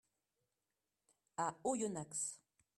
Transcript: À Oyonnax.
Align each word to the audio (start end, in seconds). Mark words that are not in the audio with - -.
À 1.37 1.53
Oyonnax. 1.63 2.39